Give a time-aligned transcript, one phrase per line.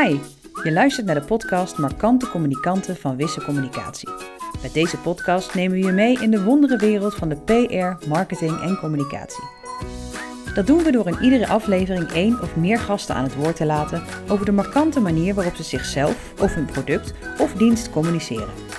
[0.00, 0.18] Hi,
[0.62, 4.08] je luistert naar de podcast Markante Communicanten van Wisse Communicatie.
[4.62, 8.60] Met deze podcast nemen we je mee in de wondere wereld van de PR, marketing
[8.60, 9.44] en communicatie.
[10.54, 13.66] Dat doen we door in iedere aflevering één of meer gasten aan het woord te
[13.66, 18.71] laten over de markante manier waarop ze zichzelf of hun product of dienst communiceren.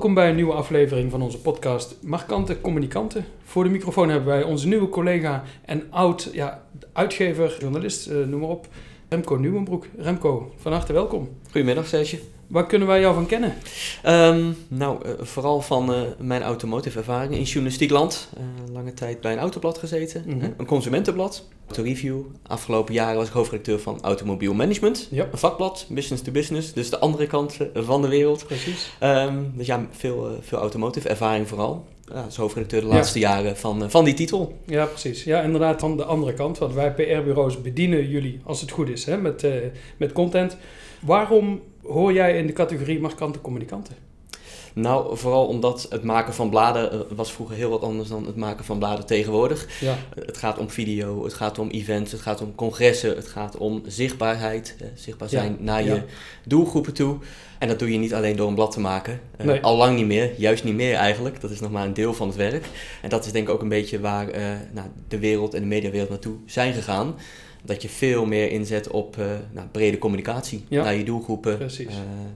[0.00, 3.24] Welkom bij een nieuwe aflevering van onze podcast Markante Communicanten.
[3.44, 8.40] Voor de microfoon hebben wij onze nieuwe collega en oud ja, uitgever, journalist, eh, noem
[8.40, 8.66] maar op,
[9.08, 9.86] Remco Nieuwenbroek.
[9.96, 11.28] Remco, van harte welkom.
[11.44, 12.18] Goedemiddag Serge.
[12.46, 13.54] Waar kunnen wij jou van kennen?
[14.02, 18.28] Ehm, nou, uh, vooral van uh, mijn automotive ervaringen in journalistiek land.
[18.38, 20.54] Uh, lange tijd bij een autoblad gezeten, mm -hmm.
[20.56, 21.48] een consumentenblad.
[21.70, 22.20] Autoreview.
[22.46, 25.08] Afgelopen jaren was ik hoofdredacteur van Automobiel Management.
[25.12, 28.46] Een vakblad, business to business, dus de andere kant van de wereld.
[28.46, 28.90] Precies.
[29.02, 31.86] Um, dus ja, veel, veel automotive ervaring vooral.
[32.04, 33.34] Ja, als hoofdredacteur de laatste ja.
[33.34, 34.58] jaren van, van die titel.
[34.66, 35.24] Ja, precies.
[35.24, 36.58] Ja, inderdaad van de andere kant.
[36.58, 39.52] Want wij PR-bureaus bedienen jullie, als het goed is, hè, met, uh,
[39.96, 40.56] met content.
[41.00, 43.94] Waarom hoor jij in de categorie markante communicanten?
[44.74, 48.36] Nou, vooral omdat het maken van bladen uh, was vroeger heel wat anders dan het
[48.36, 49.66] maken van bladen tegenwoordig.
[49.80, 49.96] Ja.
[50.24, 53.82] Het gaat om video, het gaat om events, het gaat om congressen, het gaat om
[53.86, 55.64] zichtbaarheid, zichtbaar zijn Ja.
[55.64, 56.04] naar je Ja.
[56.44, 57.16] doelgroepen toe.
[57.58, 59.20] En dat doe je niet alleen door een blad te maken.
[59.40, 59.60] Uh, Nee.
[59.60, 61.40] Al lang niet meer, juist niet meer eigenlijk.
[61.40, 62.64] Dat is nog maar een deel van het werk.
[63.02, 65.66] En dat is denk ik ook een beetje waar uh, nou, de wereld en de
[65.66, 67.14] mediawereld naartoe zijn gegaan.
[67.64, 70.64] Dat je veel meer inzet op uh, nou, brede communicatie.
[70.68, 71.58] Naar je doelgroepen,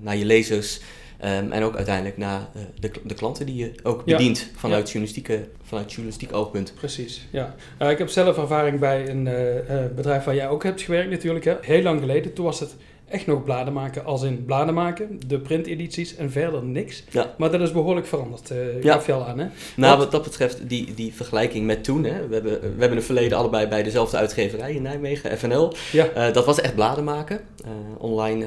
[0.00, 0.80] naar je lezers.
[1.24, 4.16] Um, en ook uiteindelijk naar uh, de, de klanten die je ook Ja.
[4.16, 4.92] bedient vanuit, Ja.
[4.92, 6.74] journalistieke, vanuit journalistiek oogpunt.
[6.74, 7.54] Precies, ja.
[7.82, 9.60] Uh, ik heb zelf ervaring bij een uh, uh,
[9.94, 11.44] bedrijf waar jij ook hebt gewerkt natuurlijk.
[11.44, 11.54] Hè?
[11.60, 12.32] Heel lang geleden.
[12.32, 12.74] Toen was het
[13.14, 15.18] echt nog bladen maken als in bladen maken.
[15.26, 17.04] De printedities en verder niks.
[17.10, 17.34] Ja.
[17.38, 18.50] Maar dat is behoorlijk veranderd.
[18.50, 18.92] Uh, Ja.
[18.92, 19.46] gaf je al aan, hè?
[19.76, 22.04] Nou, Wat- wat dat betreft, die, die vergelijking met toen.
[22.04, 25.72] Hè, we, hebben, we hebben een verleden allebei bij dezelfde uitgeverij in Nijmegen, FNL.
[25.92, 27.40] Ja, Uh, dat was echt bladen maken.
[27.64, 27.70] Uh,
[28.02, 28.46] online,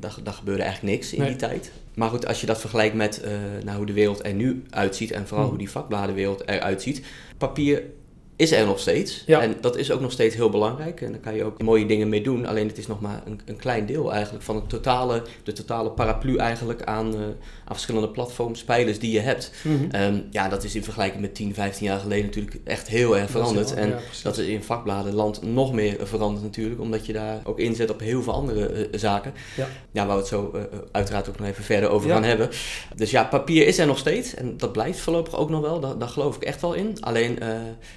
[0.00, 1.28] daar, daar gebeurde eigenlijk niks in Nee.
[1.28, 1.70] die tijd.
[1.94, 3.22] Maar goed, als je dat vergelijkt met
[3.64, 5.48] nou, hoe de wereld er nu uitziet en vooral Mhm.
[5.54, 7.02] hoe die vakbladenwereld eruit ziet.
[7.38, 7.82] Papier
[8.36, 9.22] is er nog steeds.
[9.26, 9.40] Ja.
[9.40, 11.00] En dat is ook nog steeds heel belangrijk.
[11.00, 12.46] En daar kan je ook mooie dingen mee doen.
[12.46, 15.90] Alleen het is nog maar een, een klein deel eigenlijk van het totale, de totale
[15.90, 17.20] paraplu eigenlijk aan, uh,
[17.64, 19.50] aan verschillende platforms, pijlers die je hebt.
[19.62, 20.02] Mhm.
[20.02, 23.22] Um, ja, dat is in vergelijking met 10, 15 jaar geleden natuurlijk echt heel erg
[23.22, 23.74] Dat veranderd.
[23.74, 27.90] en ja, dat is in vakbladenland nog meer veranderd natuurlijk, omdat je daar ook inzet
[27.90, 29.32] op heel veel andere uh, zaken.
[29.56, 29.66] Ja.
[29.92, 32.14] ja, waar we het zo uh, uiteraard ook nog even verder over Ja.
[32.14, 32.48] gaan hebben.
[32.96, 35.98] Dus ja, papier is er nog steeds en dat blijft voorlopig ook nog wel, daar,
[35.98, 36.96] daar geloof ik echt wel in.
[37.00, 37.48] Alleen, uh,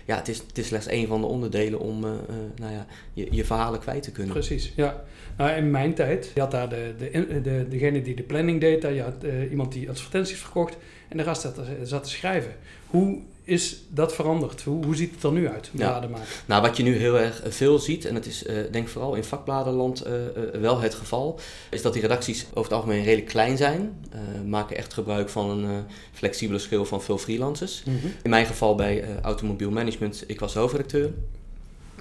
[0.05, 3.45] ja, het is, het is slechts één van de onderdelen om nou ja, je, je
[3.45, 4.33] verhalen kwijt te kunnen.
[4.33, 5.03] Precies, ja.
[5.37, 8.81] Nou, in mijn tijd, je had daar de, de, de, degene die de planning deed,
[8.81, 9.23] daar, je had
[9.57, 12.55] iemand die advertenties verkocht en de rest zat, zat te schrijven.
[12.87, 14.61] Hoe is dat veranderd?
[14.63, 16.27] Hoe, hoe ziet het er nu uit, bladen maken?
[16.45, 19.15] Nou, wat je nu heel erg veel ziet, en dat is uh, denk ik vooral
[19.15, 23.27] in vakbladenland uh, uh, wel het geval, is dat die redacties over het algemeen redelijk
[23.27, 24.05] klein zijn.
[24.45, 27.83] maken echt gebruik van een flexibele schil van veel freelancers.
[27.85, 28.11] Mm -hmm.
[28.23, 31.11] In mijn geval bij Automobiel Management, ik was hoofdredacteur.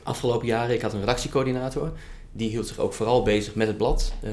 [0.02, 1.92] Afgelopen jaren, ik had een redactiecoördinator.
[2.36, 4.12] Die hield zich ook vooral bezig met het blad.
[4.24, 4.30] Uh,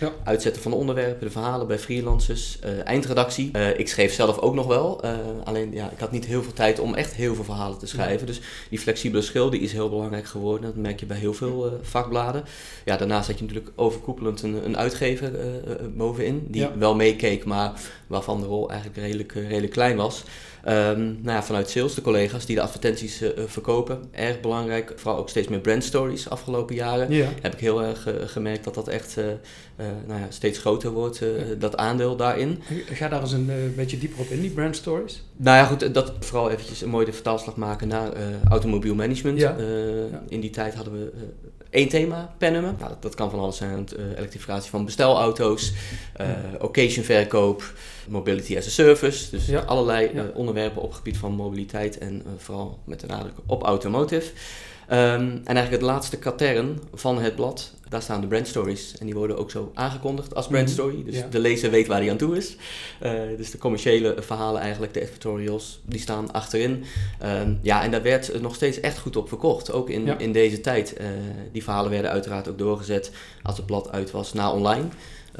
[0.00, 0.12] ja.
[0.24, 3.50] Uitzetten van de onderwerpen, de verhalen bij freelancers, uh, eindredactie.
[3.52, 5.02] Uh, ik schreef zelf ook nog wel.
[5.44, 8.20] alleen ja, ik had niet heel veel tijd om echt heel veel verhalen te schrijven.
[8.20, 8.26] Ja.
[8.26, 8.40] Dus
[8.70, 10.62] die flexibele schil die is heel belangrijk geworden.
[10.62, 12.44] Dat merk je bij heel veel vakbladen.
[12.84, 15.32] Ja, daarnaast had je natuurlijk overkoepelend een, een uitgever
[15.94, 16.46] bovenin.
[16.48, 16.78] Die ja.
[16.78, 17.72] wel meekeek, maar
[18.06, 20.24] waarvan de rol eigenlijk redelijk, redelijk klein was.
[20.68, 23.98] Um, nou ja, vanuit sales, de collega's die de advertenties uh, verkopen.
[24.10, 27.10] Erg belangrijk, vooral ook steeds meer brand stories afgelopen jaren.
[27.10, 27.28] Ja.
[27.40, 29.24] Heb ik heel erg uh, gemerkt dat dat echt uh,
[30.06, 31.54] nou ja, steeds groter wordt, ja.
[31.58, 32.62] dat aandeel daarin.
[32.92, 35.22] Ga daar eens een beetje dieper op in, die brand stories.
[35.36, 38.12] Nou ja, goed, dat vooral eventjes een mooie vertaalslag maken naar
[38.48, 39.38] automobiel management.
[39.38, 39.56] Ja.
[40.28, 41.12] In die tijd hadden we
[41.70, 42.74] één thema per nummer.
[42.78, 43.88] Nou, dat, dat, kan van alles zijn.
[44.16, 45.72] elektrificatie van bestelauto's,
[46.60, 47.72] occasion verkoop,
[48.08, 49.30] mobility as a service.
[49.30, 49.60] Dus ja.
[49.60, 50.22] allerlei ja.
[50.22, 54.32] uh, onderwerpen op het gebied van mobiliteit en uh, vooral met de nadruk op automotive.
[54.90, 58.98] Um, en eigenlijk het laatste katern van het blad, daar staan de brand stories.
[58.98, 61.04] En die worden ook zo aangekondigd als brand story.
[61.04, 61.26] Dus ja.
[61.30, 62.56] de lezer weet waar hij aan toe is.
[63.02, 66.84] Uh, dus de commerciële verhalen eigenlijk, de editorials, die staan achterin.
[67.24, 69.72] Um, ja, en daar werd nog steeds echt goed op verkocht.
[69.72, 70.18] Ook in, ja.
[70.18, 70.94] in deze tijd.
[71.00, 71.06] Uh,
[71.52, 73.10] die verhalen werden uiteraard ook doorgezet
[73.42, 74.88] als het blad uit was naar online.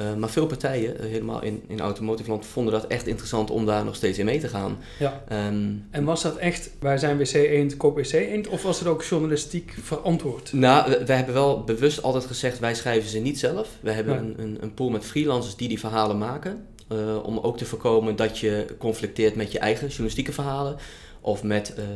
[0.01, 3.65] Uh, maar veel partijen, uh, helemaal in, in automotive land, vonden dat echt interessant om
[3.65, 4.77] daar nog steeds in mee te gaan.
[4.99, 5.23] Ja.
[5.47, 8.87] Um, en was dat echt, wij zijn WC Eend, koop WC Eend, of was het
[8.87, 10.53] ook journalistiek verantwoord?
[10.53, 13.69] Nou, we, we, hebben wel bewust altijd gezegd, wij schrijven ze niet zelf.
[13.81, 16.65] We hebben een, een, een pool met freelancers die die verhalen maken.
[16.87, 20.77] eh, om ook te voorkomen dat je conflicteert met je eigen journalistieke verhalen.
[21.25, 21.87] Of met, uh, uh,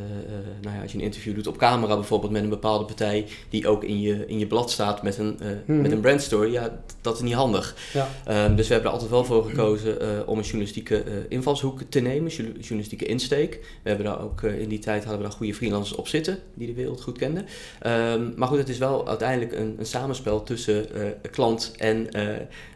[0.60, 3.68] nou ja, als je een interview doet op camera bijvoorbeeld met een bepaalde partij die
[3.68, 5.82] ook in je, in je blad staat met een, uh, mm-hmm.
[5.82, 7.76] met een brandstory, ja, dat is niet handig.
[7.92, 8.08] Ja.
[8.44, 12.30] Um, dus we hebben er altijd wel voor gekozen om een journalistieke invalshoek te nemen,
[12.60, 13.58] journalistieke insteek.
[13.82, 16.66] We hebben daar ook in die tijd hadden we daar goede freelancers op zitten die
[16.66, 17.46] de wereld goed kenden.
[17.86, 20.86] Um, maar goed, het is wel uiteindelijk een, een samenspel tussen
[21.30, 22.08] klant en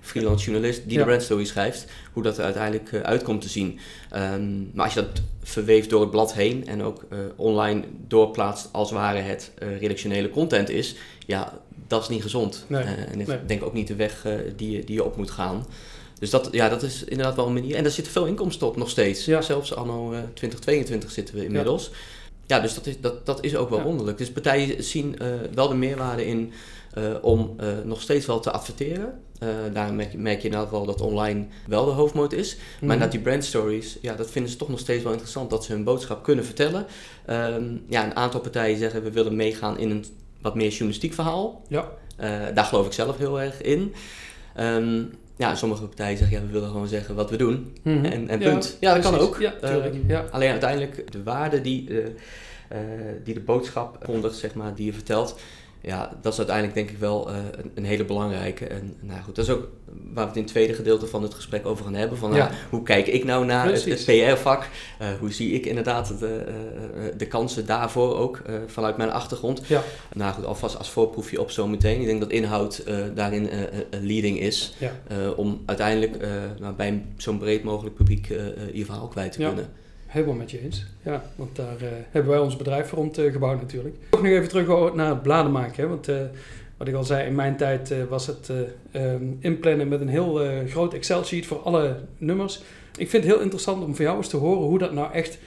[0.01, 0.99] freelance journalist die ja.
[0.99, 3.79] de brandstory schrijft, hoe dat er uiteindelijk uitkomt te zien.
[4.17, 8.69] Um, maar als je dat verweeft door het blad heen en ook uh, online doorplaatst
[8.73, 10.95] als ware het uh, redactionele content is,
[11.27, 12.65] ja, dat is niet gezond.
[12.69, 13.39] Nee, uh, en ik nee.
[13.47, 14.27] denk ook niet de weg
[14.57, 15.67] die, je, die je op moet gaan.
[16.19, 17.77] Dus dat, ja, dat is inderdaad wel een manier.
[17.77, 19.25] En daar zit veel inkomsten op nog steeds.
[19.25, 19.43] Ja.
[19.43, 21.91] Zelfs anno 2022 zitten we inmiddels.
[22.47, 23.85] Ja, ja dus dat is, dat, dat is ook wel Ja.
[23.85, 24.19] wonderlijk.
[24.19, 25.19] Dus partijen zien
[25.55, 26.53] wel de meerwaarde in
[27.23, 29.23] om nog steeds wel te adverteren.
[29.43, 32.57] Uh, daar merk je, merk je inderdaad wel dat online wel de hoofdmoot is.
[32.77, 32.87] Mhm.
[32.87, 35.73] Maar dat die brandstories, ja, dat vinden ze toch nog steeds wel interessant dat ze
[35.73, 36.87] hun boodschap kunnen vertellen.
[37.31, 40.05] Um, ja, een aantal partijen zeggen we willen meegaan in een
[40.41, 41.63] wat meer journalistiek verhaal.
[41.69, 41.89] Ja.
[42.55, 43.95] Daar geloof ik zelf heel erg in.
[44.61, 47.77] Um, ja, sommige partijen zeggen ja, we willen gewoon zeggen wat we doen.
[47.83, 48.05] Mhm.
[48.05, 48.77] En, en punt.
[48.81, 49.41] Ja, dat kan ook.
[49.41, 49.55] Ja.
[49.63, 50.25] Um, Ja.
[50.31, 52.09] Alleen uiteindelijk de waarde die, uh, uh,
[53.25, 55.37] die de boodschap kondigt, zeg maar, die je vertelt
[55.85, 58.67] ja, dat is uiteindelijk denk ik wel uh, een, een, hele belangrijke.
[58.67, 61.35] En nou goed, dat is ook waar we het in het tweede gedeelte van het
[61.35, 62.19] gesprek over gaan hebben.
[62.19, 62.37] Van Ja.
[62.37, 64.07] nou, hoe kijk ik nou naar het, Precies.
[64.07, 64.69] het PR-vak?
[65.03, 66.45] Uh, hoe zie ik inderdaad de,
[67.17, 69.63] de kansen daarvoor ook vanuit mijn achtergrond?
[69.67, 69.83] Ja.
[70.13, 72.01] Nou goed, alvast als voorproefje op zo meteen.
[72.01, 73.49] Ik denk dat inhoud eh, daarin
[73.91, 74.75] een leading is.
[74.79, 74.93] Ja.
[75.37, 76.17] om uiteindelijk
[76.59, 79.69] nou, bij zo'n breed mogelijk publiek eh, je verhaal kwijt te kunnen.
[80.15, 80.87] Helemaal met je eens.
[81.03, 83.95] Ja, want daar eh, hebben wij ons bedrijf rond eh, gebouwd natuurlijk.
[84.11, 85.83] Ook nog even terug naar het bladen maken.
[85.83, 85.89] Hè?
[85.89, 86.17] Want eh,
[86.77, 90.41] wat ik al zei, in mijn tijd was het eh, ehm, inplannen met een heel
[90.67, 92.63] groot Excel-sheet voor alle nummers.
[92.97, 95.39] Ik vind het heel interessant om van jou eens te horen hoe dat nou echt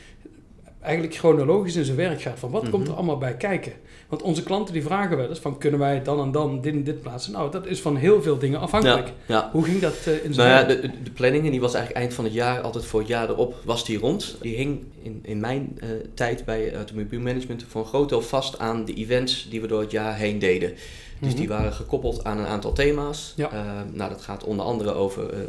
[0.81, 2.39] eigenlijk chronologisch in zijn werk gaat.
[2.39, 2.71] Van wat Mhm.
[2.71, 3.71] komt er allemaal bij kijken?
[4.07, 6.83] Want onze klanten die vragen wel eens van kunnen wij dan en dan dit en
[6.83, 7.31] dit plaatsen?
[7.31, 9.07] Nou, dat is van heel veel dingen afhankelijk.
[9.07, 9.49] Ja, ja.
[9.51, 10.81] Hoe ging dat eh, in Nou zijn ja, werk?
[10.81, 13.29] de, de planning, en die was eigenlijk eind van het jaar, altijd voor het jaar
[13.29, 14.37] erop, was die rond.
[14.41, 18.85] Die hing in, in mijn eh, tijd bij automobielmanagement voor een groot deel vast aan
[18.85, 20.73] de events die we door het jaar heen deden.
[21.19, 21.37] Dus Mhm.
[21.39, 23.33] die waren gekoppeld aan een aantal thema's.
[23.35, 23.51] Ja.
[23.51, 23.61] Eh,
[23.93, 25.47] nou, dat gaat onder andere over eh, eh,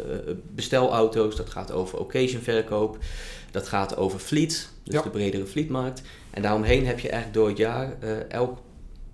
[0.54, 2.98] bestelauto's, dat gaat over occasionverkoop,
[3.50, 5.02] dat gaat over fleet, dus Ja.
[5.02, 6.02] de bredere fleetmarkt.
[6.30, 8.58] En daaromheen heb je eigenlijk door het jaar, eh, elk,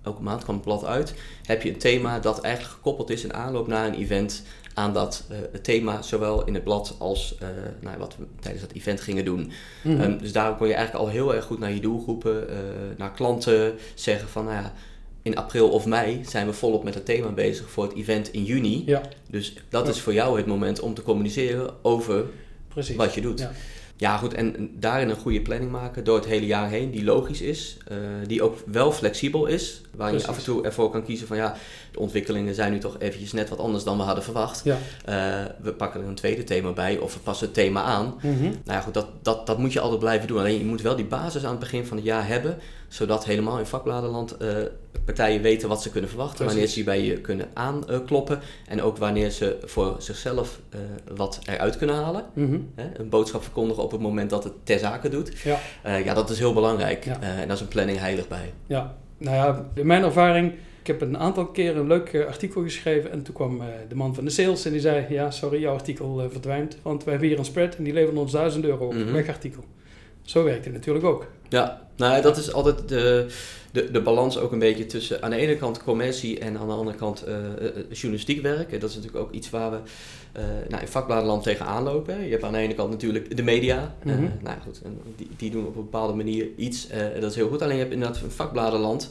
[0.01, 1.13] elke maand kwam het blad uit,
[1.45, 4.43] heb je een thema dat eigenlijk gekoppeld is in aanloop naar een event
[4.73, 7.35] aan dat het thema, zowel in het blad als
[7.79, 9.51] nou, wat we tijdens dat event gingen doen.
[9.83, 10.01] Mhm.
[10.01, 12.55] Um, dus daarom kon je eigenlijk al heel erg goed naar je doelgroepen, uh,
[12.97, 14.73] naar klanten zeggen van, nou ja,
[15.21, 18.43] in april of mei zijn we volop met het thema bezig voor het event in
[18.43, 18.83] juni.
[18.85, 19.91] Ja, Dus dat Ja.
[19.91, 22.25] is voor jou het moment om te communiceren over
[22.67, 22.95] precies.
[22.95, 23.39] wat je doet.
[23.39, 23.51] Ja.
[23.97, 27.41] Ja, goed, en daarin een goede planning maken door het hele jaar heen, die logisch
[27.41, 27.97] is, uh,
[28.27, 30.25] die ook wel flexibel is, waar Precies.
[30.25, 31.55] je af en toe ervoor kan kiezen van ja,
[31.91, 34.63] de ontwikkelingen zijn nu toch eventjes net wat anders dan we hadden verwacht.
[34.63, 34.77] Ja.
[35.09, 38.15] Uh, we pakken er een tweede thema bij of we passen het thema aan.
[38.21, 38.43] Mhm.
[38.43, 40.39] Nou ja, goed, dat, dat, dat moet je altijd blijven doen.
[40.39, 42.57] Alleen je moet wel die basis aan het begin van het jaar hebben,
[42.87, 44.55] zodat helemaal in vakbladenland uh,
[45.05, 46.53] partijen weten wat ze kunnen verwachten, Precies.
[46.55, 50.79] wanneer ze bij je kunnen aankloppen en ook wanneer ze voor zichzelf uh,
[51.15, 52.25] wat eruit kunnen halen.
[52.33, 52.57] Mhm.
[52.75, 52.99] Hè?
[52.99, 55.39] Een boodschap verkondigen op het moment dat het ter zake doet.
[55.41, 55.59] Ja.
[55.85, 57.05] Uh, ja, dat is heel belangrijk.
[57.05, 57.21] Ja.
[57.21, 58.53] En daar is een planning heilig bij.
[58.67, 63.11] Ja, nou ja, in mijn ervaring, ik heb een aantal keer een leuk artikel geschreven
[63.11, 66.27] en toen kwam de man van de sales en die zei, ja sorry, jouw artikel
[66.31, 69.11] verdwijnt, want we hebben hier een spread en die leveren ons 1000 euro op, Mhm.
[69.11, 69.63] weg artikel.
[70.25, 71.27] Zo werkt het natuurlijk ook.
[71.49, 73.27] Ja, nou dat is altijd de,
[73.71, 76.73] de, de balans ook een beetje tussen aan de ene kant commercie en aan de
[76.73, 77.35] andere kant uh,
[77.91, 78.71] journalistiek werk.
[78.71, 79.77] En dat is natuurlijk ook iets waar we
[80.37, 82.23] uh, nou, in vakbladenland tegenaan lopen.
[82.23, 83.95] Je hebt aan de ene kant natuurlijk de media.
[84.03, 84.23] Mhm.
[84.23, 86.87] Uh, nou goed, en die, die doen op een bepaalde manier iets.
[87.19, 87.61] Dat is heel goed.
[87.61, 89.09] Alleen je hebt inderdaad een vakbladenland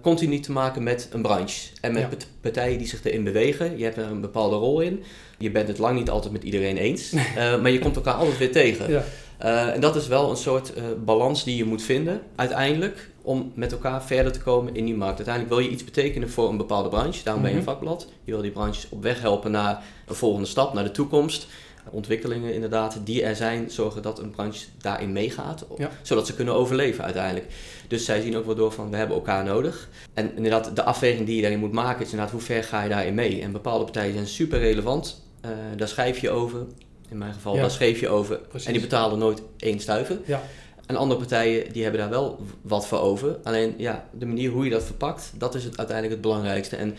[0.00, 1.68] continu te maken met een branche.
[1.80, 2.26] En met Ja.
[2.40, 3.78] partijen die zich erin bewegen.
[3.78, 5.02] Je hebt er een bepaalde rol in.
[5.38, 7.12] Je bent het lang niet altijd met iedereen eens.
[7.34, 8.90] Maar je komt elkaar altijd weer tegen.
[8.90, 9.04] Ja.
[9.44, 13.52] Uh, en dat is wel een soort uh, balans die je moet vinden uiteindelijk om
[13.54, 15.16] met elkaar verder te komen in die markt.
[15.16, 17.70] Uiteindelijk wil je iets betekenen voor een bepaalde branche, daarom ben je een Mhm.
[17.72, 18.06] vakblad.
[18.24, 21.46] Je wil die branches op weg helpen naar een volgende stap, naar de toekomst.
[21.90, 25.90] Ontwikkelingen inderdaad die er zijn, zorgen dat een branche daarin meegaat, Ja.
[26.02, 27.46] zodat ze kunnen overleven uiteindelijk.
[27.88, 29.88] Dus zij zien ook wel door van we hebben elkaar nodig.
[30.14, 32.88] En inderdaad, de afweging die je daarin moet maken is inderdaad hoe ver ga je
[32.88, 33.42] daarin mee.
[33.42, 36.66] En bepaalde partijen zijn super relevant, uh, daar schrijf je over.
[37.10, 37.60] In mijn geval, Ja.
[37.60, 38.38] daar schreef je over.
[38.38, 38.66] Precies.
[38.66, 40.18] En die betalen nooit één stuiver.
[40.24, 40.42] Ja.
[40.86, 43.36] En andere partijen die hebben daar wel wat voor over.
[43.42, 46.76] Alleen ja, de manier hoe je dat verpakt, dat is het uiteindelijk het belangrijkste.
[46.76, 46.96] En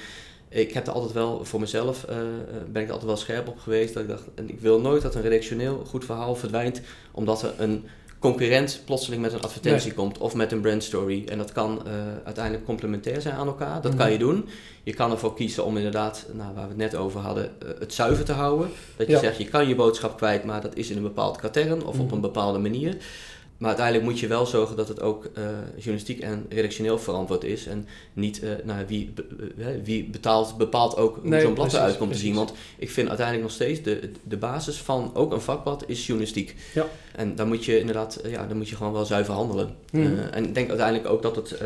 [0.49, 2.23] ik heb er altijd wel voor mezelf, eh, eh,
[2.71, 3.93] ben ik er altijd wel scherp op geweest.
[3.93, 7.53] Dat ik dacht, en ik wil nooit dat een redactioneel goed verhaal verdwijnt omdat er
[7.57, 7.85] een
[8.21, 11.23] concurrent plotseling met een advertentie komt of met een brandstory.
[11.27, 11.93] En dat kan eh,
[12.25, 13.81] uiteindelijk complementair zijn aan elkaar.
[13.81, 14.01] Dat Mhm.
[14.01, 14.47] kan je doen.
[14.83, 17.93] Je kan ervoor kiezen om inderdaad, nou, waar we het net over hadden, eh, het
[17.93, 18.69] zuiver te houden.
[18.95, 19.19] Dat je Ja.
[19.19, 22.05] zegt, je kan je boodschap kwijt, maar dat is in een bepaald katern of op
[22.05, 22.13] Mhm.
[22.15, 22.97] een bepaalde manier.
[23.61, 25.43] Maar uiteindelijk moet je wel zorgen dat het ook eh,
[25.75, 27.65] journalistiek en redactioneel verantwoord is.
[27.67, 31.97] En niet eh, nou, wie, be- wie betaalt, bepaalt ook hoe Nee, zo'n blad eruit
[31.97, 32.35] komt te zien.
[32.35, 36.55] Want ik vind uiteindelijk nog steeds de, de basis van ook een vakblad is journalistiek.
[36.73, 36.85] Ja.
[37.15, 39.75] En daar moet je inderdaad, eh, ja, daar moet je gewoon wel zuiver handelen.
[39.91, 40.17] Mhm.
[40.31, 41.61] En ik denk uiteindelijk ook dat het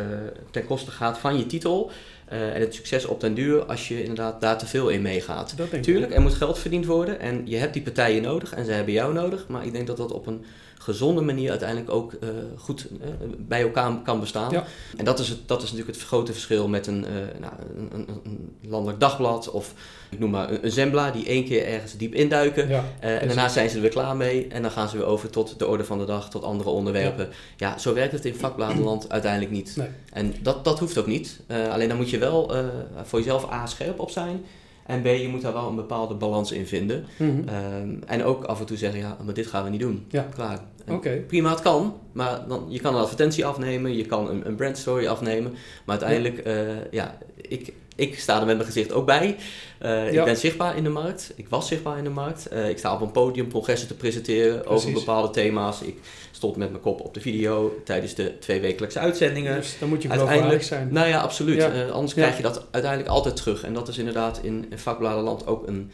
[0.52, 1.92] ten koste gaat van je titel.
[2.26, 5.56] Eh, en het succes op den duur als je inderdaad daar te veel in meegaat.
[5.72, 5.84] Ik.
[5.84, 8.94] Tuurlijk, er moet geld verdiend worden en je hebt die partijen nodig en ze hebben
[8.94, 9.48] jou nodig.
[9.48, 10.46] Maar ik denk dat dat op een
[10.80, 14.52] gezonde manier uiteindelijk ook eh, goed eh, bij elkaar kan bestaan.
[14.52, 14.66] Ja.
[14.98, 17.06] En dat is, het, dat is natuurlijk het grote verschil met een,
[17.40, 17.54] nou,
[17.92, 19.74] een, een landelijk dagblad of
[20.16, 22.68] ik noem maar een, Zembla die één keer ergens diep induiken.
[22.70, 25.06] Ja, Eh, en daarna zijn ze er weer klaar mee en dan gaan ze weer
[25.06, 27.30] over tot de orde van de dag, tot andere onderwerpen.
[27.58, 29.74] Ja, zo werkt het in vakbladenland uiteindelijk niet.
[29.76, 29.88] Nee.
[30.14, 31.40] En dat, dat hoeft ook niet.
[31.48, 32.66] Eh, alleen dan moet je wel eh,
[33.04, 34.44] voor jezelf A scherp op zijn.
[34.86, 37.06] En B, je moet daar wel een bepaalde balans in vinden.
[37.18, 37.48] Mhm.
[37.48, 40.06] Ehm, en ook af en toe zeggen, ja, maar dit gaan we niet doen.
[40.10, 40.28] Ja.
[40.34, 40.60] Klaar.
[40.90, 41.24] Oké.
[41.28, 41.94] Prima, het kan.
[42.12, 45.52] Maar dan, je kan een advertentie afnemen, je kan een, een brandstory afnemen.
[45.86, 46.48] Maar uiteindelijk,
[46.92, 49.36] ja, ik, ik sta er met mijn gezicht ook bij.
[49.80, 50.20] Eh, Ja.
[50.20, 51.34] Ik ben zichtbaar in de markt.
[51.36, 52.48] Ik was zichtbaar in de markt.
[52.48, 55.82] Eh, ik sta op een podium congressen te presenteren over bepaalde thema's.
[55.82, 55.98] Ik
[56.32, 59.56] stond met mijn kop op de video tijdens de twee wekelijkse uitzendingen.
[59.56, 60.88] Dus dan moet je Uiteindelijk- zijn.
[60.92, 61.58] Nou ja, absoluut.
[61.62, 61.72] Ja.
[61.72, 62.22] Eh, anders Ja.
[62.22, 63.64] krijg je dat uiteindelijk altijd terug.
[63.64, 65.92] En dat is inderdaad in, in vakbladenland ook een,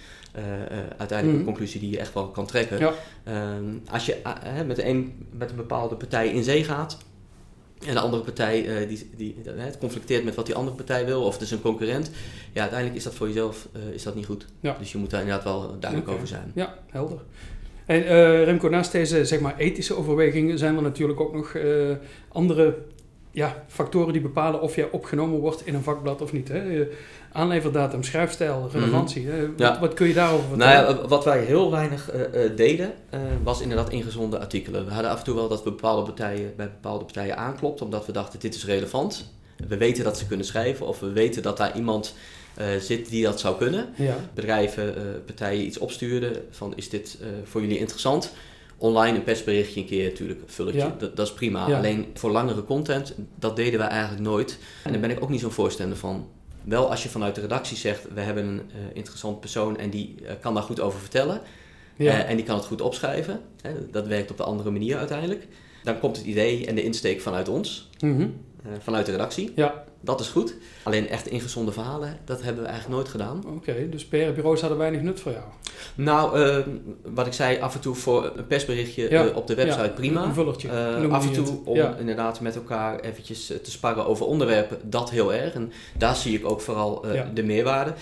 [0.98, 1.38] uiteindelijk Mhm.
[1.38, 2.94] een conclusie die je echt wel kan trekken.
[3.24, 4.16] Ehm, als je
[4.66, 6.98] met, een, met een bepaalde partij in zee gaat
[7.88, 11.24] en de andere partij eh, die, die, het conflicteert met wat die andere partij wil,
[11.24, 12.12] of het is een concurrent,
[12.54, 14.46] ja, uiteindelijk is dat voor jezelf eh, is dat niet goed.
[14.60, 14.76] Ja.
[14.80, 16.52] Dus je moet daar inderdaad wel duidelijk over zijn.
[16.56, 17.20] Ja, helder.
[17.86, 21.56] En eh, Remco, naast deze zeg maar, ethische overwegingen zijn er natuurlijk ook nog
[22.28, 22.78] andere
[23.32, 26.48] ja, factoren die bepalen of jij opgenomen wordt in een vakblad of niet.
[26.48, 26.88] Hè?
[27.32, 29.28] Aanleverdatum, schrijfstijl, relevantie.
[29.28, 29.48] hè?
[29.48, 29.80] Wat, Ja.
[29.80, 31.02] wat kun je daarover Nou vertellen?
[31.02, 34.86] ja, wat wij heel weinig eh, eh, deden, eh, was inderdaad ingezonde artikelen.
[34.86, 38.06] We hadden af en toe wel dat we bepaalde partijen, bij bepaalde partijen aanklopten, omdat
[38.06, 39.32] we dachten, dit is relevant.
[39.68, 42.16] We weten dat ze kunnen schrijven, of we weten dat daar iemand
[42.80, 43.90] zit die dat zou kunnen.
[43.96, 44.94] ja, Bedrijven,
[45.26, 48.32] partijen iets opstuurden van, is dit voor jullie interessant?
[48.82, 50.96] Online een persberichtje een keer natuurlijk, vulletje, Ja.
[50.98, 51.68] dat, dat is prima.
[51.68, 51.78] Ja.
[51.78, 54.58] Alleen voor langere content, dat deden we eigenlijk nooit.
[54.84, 56.28] En daar ben ik ook niet zo'n voorstander van.
[56.64, 60.16] Wel als je vanuit de redactie zegt, we hebben een eh, interessant persoon en die
[60.26, 61.42] eh, kan daar goed over vertellen.
[61.96, 62.12] ja.
[62.24, 63.42] Eh, en die kan het goed opschrijven.
[63.62, 65.48] Hè, dat werkt op de andere manier uiteindelijk.
[65.84, 68.28] Dan komt het idee en de insteek vanuit ons, Mhm.
[68.80, 69.52] vanuit de redactie.
[69.56, 69.84] ja.
[70.04, 70.56] Dat is goed.
[70.84, 73.44] Alleen echt ingezonde verhalen, dat hebben we eigenlijk nooit gedaan.
[73.56, 73.90] oké.
[73.90, 75.44] Dus PR-bureaus hadden weinig nut voor jou.
[75.96, 76.58] Nou, eh,
[77.04, 79.88] wat ik zei, af en toe voor een persberichtje Ja, eh, op de website ja,
[79.90, 80.24] prima.
[80.24, 80.68] Een vullertje.
[80.70, 81.54] Eh, noemde af en toe het.
[81.66, 81.96] om Ja.
[82.00, 85.54] inderdaad met elkaar eventjes eh, te sparren over onderwerpen, dat heel erg.
[85.54, 87.94] En daar zie ik ook vooral eh, de meerwaarde.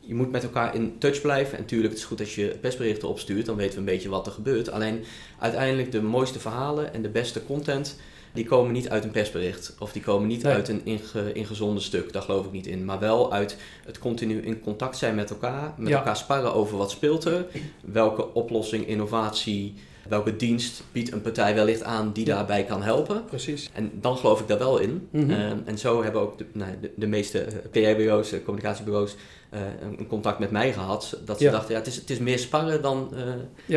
[0.00, 1.54] Je moet met elkaar in touch blijven.
[1.54, 4.26] En natuurlijk, het is goed als je persberichten opstuurt, dan weten we een beetje wat
[4.26, 4.70] er gebeurt.
[4.70, 5.04] Alleen
[5.38, 7.96] uiteindelijk de mooiste verhalen en de beste content,
[8.32, 9.74] die komen niet uit een persbericht.
[9.78, 10.52] Of die komen niet Nee.
[10.52, 12.84] uit een inge, ingezonden stuk, daar geloof ik niet in.
[12.84, 15.96] Maar wel uit het continu in contact zijn met elkaar, met Ja.
[15.96, 17.46] elkaar sparren over wat speelt er,
[17.84, 19.74] welke oplossing, innovatie,
[20.08, 22.34] welke dienst biedt een partij wellicht aan die Ja.
[22.34, 23.24] daarbij kan helpen.
[23.24, 23.70] Precies.
[23.72, 25.08] En dan geloof ik daar wel in.
[25.10, 25.30] Mhm.
[25.30, 29.16] Eh, en zo hebben ook de, nou, de, de meeste eh, PR-bureaus, eh, communicatiebureaus,
[29.50, 29.60] eh,
[29.98, 31.18] een, contact met mij gehad.
[31.24, 31.50] Dat ze Ja.
[31.50, 33.12] dachten, ja, het, is, het is meer sparren dan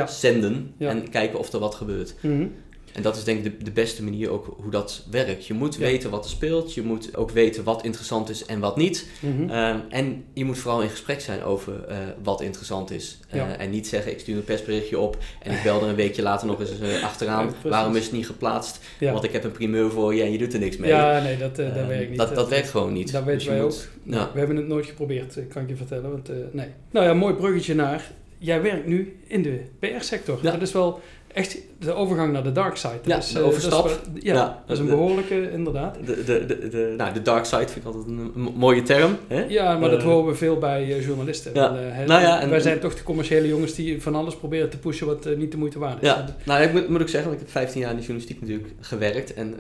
[0.08, 2.14] zenden en kijken of er wat gebeurt.
[2.22, 2.48] Mhm.
[2.94, 5.48] En dat is denk ik de, de beste manier ook hoe dat werkt.
[5.48, 5.80] Je moet Ja.
[5.80, 9.08] weten wat er speelt, je moet ook weten wat interessant is en wat niet.
[9.20, 9.50] Mhm.
[9.50, 13.20] Ehm, en je moet vooral in gesprek zijn over eh, wat interessant is.
[13.30, 13.58] Eh, Ja.
[13.58, 16.48] En niet zeggen, ik stuur een persberichtje op en ik bel er een weekje later
[16.48, 17.46] nog eens eh, achteraan.
[17.64, 17.70] Ja.
[17.70, 18.80] Waarom is het niet geplaatst?
[19.00, 20.90] Want ik heb een primeur voor je en je doet er niks mee.
[20.90, 22.18] ja, nee, dat, dat Ehm, werkt niet.
[22.20, 23.12] Dat, dat werkt gewoon niet.
[23.12, 24.10] Dat weten Dus wij moet- ook.
[24.10, 24.32] Nou, ja.
[24.34, 26.12] We hebben het nooit geprobeerd, kan ik je vertellen.
[26.12, 26.68] Want, nee.
[26.92, 28.12] Nou ja, mooi bruggetje naar...
[28.38, 30.40] Jij werkt nu in de PR-sector.
[30.42, 30.52] Ja.
[30.52, 31.00] Dat is wel
[31.34, 32.94] echt de overgang naar de dark side.
[33.04, 33.84] Dat Ja, is, de eh, overstap.
[33.84, 35.96] Dat is wel- ja, Ja, dat is een behoorlijke, inderdaad.
[36.06, 39.18] De, de, de, de, nou, de dark side vind ik altijd een, een mooie term.
[39.28, 39.44] Hè?
[39.48, 41.52] Ja, maar dat Eh, horen we veel bij eh, journalisten.
[41.54, 41.76] Ja.
[41.76, 44.70] En, hè, Nou ja, en- wij zijn toch de commerciële jongens die van alles proberen
[44.70, 46.08] te pushen wat niet de moeite waard is.
[46.08, 48.42] Ja, nou ik moet, moet ik zeggen, want ik heb 15 jaar in de journalistiek
[48.42, 49.34] natuurlijk gewerkt.
[49.34, 49.56] En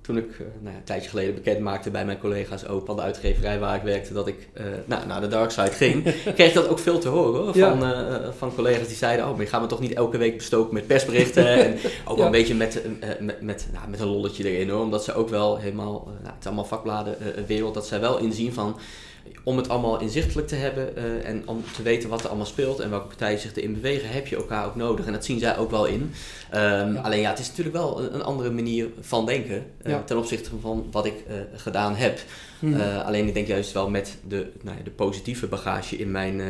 [0.00, 0.28] toen ik
[0.60, 3.82] nou een tijdje geleden bekend maakte bij mijn collega's ook aan de uitgeverij waar ik
[3.82, 4.48] werkte, dat ik
[4.86, 6.02] nou, naar de dark side ging,
[6.34, 7.84] kreeg ik dat ook veel te horen hoor, van,
[8.38, 10.86] van collega's die zeiden, oh maar je gaat me toch niet elke week bestoken met
[10.86, 11.48] persberichten.
[11.60, 14.82] en ook wel een beetje met, eh, met, met, nou, met een lolletje erin hoor,
[14.82, 18.00] omdat ze ook wel helemaal, eh, nou, het is allemaal vakbladen eh, wereld, dat zij
[18.00, 18.76] wel inzien van,
[19.44, 22.80] om het allemaal inzichtelijk te hebben eh, en om te weten wat er allemaal speelt
[22.80, 25.06] en welke partijen zich erin bewegen, heb je elkaar ook nodig.
[25.06, 26.10] En dat zien zij ook wel in.
[26.50, 27.00] Ehm, Ja.
[27.00, 30.02] Alleen ja, het is natuurlijk wel een, een andere manier van denken eh, Ja.
[30.02, 32.18] ten opzichte van wat ik eh, gedaan heb.
[32.60, 36.40] Eh, alleen ik denk juist wel met de, nou ja, de positieve bagage in mijn,
[36.40, 36.46] eh,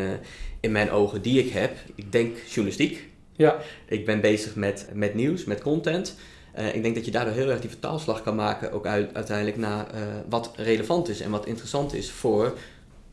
[0.60, 1.76] in mijn ogen die ik heb.
[1.94, 3.08] Ik denk journalistiek.
[3.40, 3.56] Ja,
[3.88, 6.16] Ik ben bezig met, met nieuws, met content.
[6.52, 9.56] Eh, ik denk dat je daardoor heel erg die vertaalslag kan maken, ook uit- uiteindelijk
[9.56, 12.59] naar eh, wat relevant is en wat interessant is voor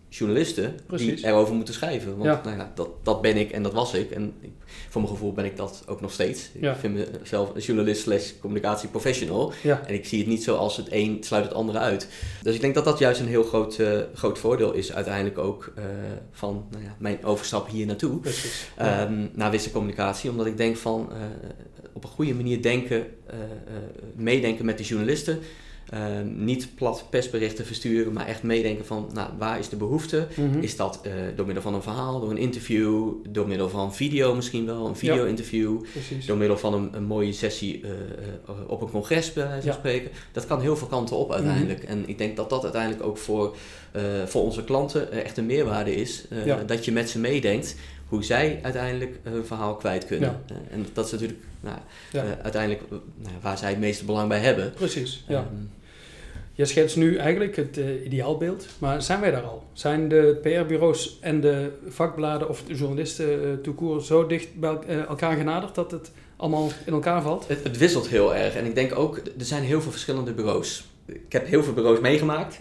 [0.10, 1.16] journalisten Precies.
[1.16, 2.18] die erover moeten schrijven.
[2.18, 2.42] Want Ja.
[2.44, 4.12] nou ja, dat, dat ben ik en dat was ik.
[4.12, 4.52] En ik,
[4.90, 6.50] voor mijn gevoel ben ik dat ook nog steeds.
[6.60, 6.72] Ja.
[6.72, 9.54] Ik vind mezelf een journalist slash communicatieprofessional.
[9.64, 9.82] ja.
[9.88, 12.08] En ik zie het niet zo als het een sluit het andere uit.
[12.44, 15.72] Dus ik denk dat dat juist een heel groot, eh, groot voordeel is uiteindelijk ook
[15.76, 15.84] eh,
[16.32, 18.20] van nou ja, mijn overstap hier naartoe.
[18.78, 19.04] Ja.
[19.06, 20.30] Ehm naar wisselcommunicatie.
[20.30, 21.18] Omdat ik denk van eh,
[21.94, 23.06] op een goede manier denken,
[24.16, 25.40] meedenken met de journalisten.
[25.90, 30.28] Ehm, niet plat persberichten versturen, maar echt meedenken van nou, waar is de behoefte?
[30.36, 30.60] Mhm.
[30.60, 34.36] Is dat eh, door middel van een verhaal, door een interview, door middel van video
[34.36, 35.84] misschien wel, een video-interview,
[36.26, 39.72] door middel van een, een mooie sessie eh, eh, op een congres bij wijze van
[39.72, 39.78] Ja.
[39.78, 40.12] spreken.
[40.32, 41.84] Dat kan heel veel kanten op uiteindelijk.
[41.84, 43.56] En ik denk dat dat uiteindelijk ook voor,
[44.26, 46.26] voor onze klanten echt een meerwaarde is.
[46.46, 46.64] Ja.
[46.66, 47.76] Dat je met ze meedenkt
[48.08, 50.42] hoe zij uiteindelijk hun verhaal kwijt kunnen.
[50.48, 50.56] Ja.
[50.72, 51.78] En dat is natuurlijk nou,
[52.12, 52.24] Ja.
[52.42, 54.74] uiteindelijk nou, waar zij het meeste belang bij hebben.
[54.74, 55.36] Precies, ja.
[55.38, 55.46] Ehm,
[56.58, 59.64] Je schetst nu eigenlijk het eh, ideaalbeeld, maar zijn wij daar al?
[59.74, 65.38] Zijn de PR-bureaus en de vakbladen of de journalisten uh, zo dicht bij eh, elkaar
[65.38, 67.48] genaderd dat het allemaal in elkaar valt?
[67.48, 68.56] Het, wisselt heel erg.
[68.56, 70.86] En ik denk ook, er zijn heel veel verschillende bureaus.
[71.06, 72.60] Ik heb heel veel bureaus meegemaakt.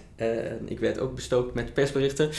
[0.65, 2.31] Ik werd ook bestookt met persberichten.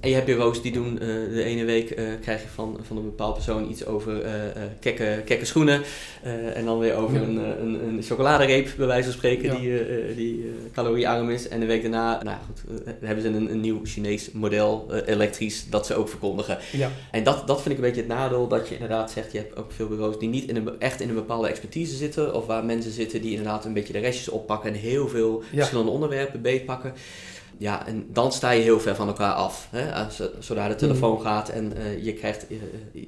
[0.00, 2.96] En je hebt bureaus die doen, eh, de ene week eh, krijg je van, van
[2.96, 4.32] een bepaald persoon iets over eh,
[4.80, 5.82] kekke, kekke schoenen.
[6.54, 7.22] En dan weer over Ja.
[7.22, 9.58] een, een, een chocoladereep, bij wijze van spreken, Ja.
[9.58, 11.48] die, die caloriearm is.
[11.48, 15.86] En de week daarna, nou goed, hebben ze een, een nieuw Chinees model, elektrisch, dat
[15.86, 16.58] ze ook verkondigen.
[16.72, 19.38] Ja, En dat, dat vind ik een beetje het nadeel, dat je inderdaad zegt, je
[19.38, 22.46] hebt ook veel bureaus die niet in een, echt in een bepaalde expertise zitten, of
[22.46, 26.42] waar mensen zitten die inderdaad een beetje de restjes oppakken en heel veel verschillende onderwerpen
[26.42, 26.92] beetpakken.
[27.58, 29.68] Ja, en dan sta je heel ver van elkaar af.
[29.70, 29.94] Hè?
[29.94, 32.56] Als, eh, zodra de telefoon gaat en eh, je krijgt eh,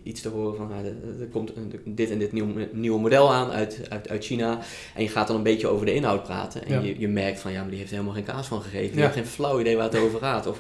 [0.02, 0.84] iets te horen van, nou,
[1.20, 1.52] er, komt
[1.84, 4.58] dit en dit nieuw, nieuwe model aan uit, uit, uit China.
[4.94, 6.64] En je gaat dan een beetje over de inhoud praten.
[6.66, 6.80] En Ja.
[6.80, 8.86] je, je merkt van, ja, maar die heeft helemaal geen kaas van gegeven.
[8.90, 9.02] Die Ja.
[9.02, 10.46] heeft geen flauw idee waar het over gaat.
[10.46, 10.58] Of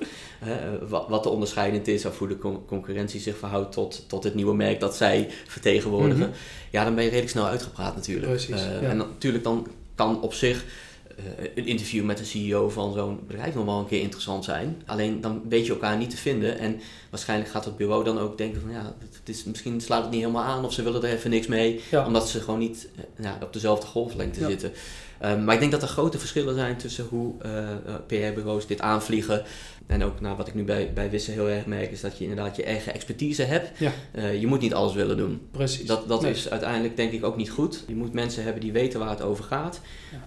[0.88, 4.34] wat, wat de onderscheidend is of hoe de con- concurrentie zich verhoudt tot, tot het
[4.34, 6.28] nieuwe merk dat zij vertegenwoordigen.
[6.28, 6.36] Mhm.
[6.70, 8.26] Ja, dan ben je redelijk snel uitgepraat natuurlijk.
[8.26, 8.88] Precies, ja.
[8.88, 10.64] En natuurlijk dan kan op zich
[11.54, 14.82] een interview met de CEO van zo'n bedrijf nog wel een keer interessant zijn.
[14.86, 16.58] Alleen dan weet je elkaar niet te vinden.
[16.58, 20.10] En waarschijnlijk gaat het bureau dan ook denken van ja, het is, misschien slaat het
[20.10, 21.80] niet helemaal aan of ze willen er even niks mee.
[21.90, 22.06] ja.
[22.06, 24.48] Omdat ze gewoon niet eh, ja, op dezelfde golflengte Ja.
[24.48, 24.72] zitten.
[25.24, 29.42] Um, maar ik denk dat er grote verschillen zijn tussen hoe uh, PR-bureaus dit aanvliegen.
[29.86, 32.24] En ook nou, wat ik nu bij, bij Wissen heel erg merk, is dat je
[32.24, 33.78] inderdaad je eigen expertise hebt.
[33.78, 33.92] Ja.
[34.14, 35.40] Uh, je moet niet alles willen doen.
[35.50, 35.86] Precies.
[35.86, 36.30] Dat, dat Nee.
[36.32, 37.84] is uiteindelijk denk ik ook niet goed.
[37.86, 39.80] Je moet mensen hebben die weten waar het over gaat.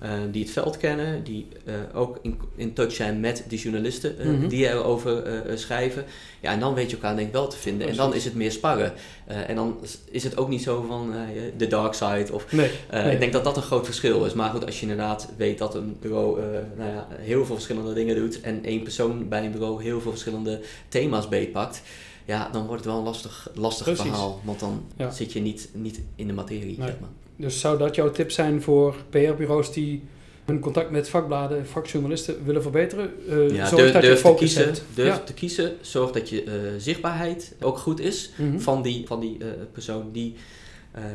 [0.04, 1.24] Uh, die het veld kennen.
[1.24, 4.48] Die uh, ook in, in touch zijn met de journalisten uh, Mhm.
[4.48, 6.06] die erover schrijven.
[6.40, 7.82] Ja, en dan weet je elkaar denk ik wel te vinden.
[7.82, 7.98] Precies.
[8.04, 8.94] En dan is het meer sparren.
[9.26, 9.78] En dan
[10.12, 11.14] is het ook niet zo van
[11.58, 12.28] de dark side.
[12.32, 12.72] Of, nee.
[12.92, 13.12] nee.
[13.14, 14.34] Ik denk dat dat een groot verschil is.
[14.34, 16.42] Maar goed, als je inderdaad weet dat een bureau
[16.78, 18.42] nou ja, heel veel verschillende dingen doet.
[18.42, 21.82] En één persoon bij een bureau heel veel verschillende thema's beetpakt.
[22.26, 24.04] Ja, dan wordt het wel een lastig, lastig Precies.
[24.04, 24.42] verhaal.
[24.44, 25.12] Want dan Ja.
[25.12, 26.78] zit je niet, niet in de materie.
[26.78, 26.88] Nee.
[26.88, 27.10] Zeg maar.
[27.40, 30.04] Dus zou dat jouw tip zijn voor PR-bureaus die
[30.46, 33.12] hun contact met vakbladen, vakjournalisten willen verbeteren?
[33.30, 34.64] Uh, Ja, zorg durf, dat durf je te focus kiezen.
[34.64, 34.84] hebt.
[34.94, 35.20] Durf Ja.
[35.24, 35.74] te kiezen.
[35.82, 38.60] Zorg dat je uh, zichtbaarheid ook goed is Mhm.
[38.60, 40.36] van die, van die uh, persoon die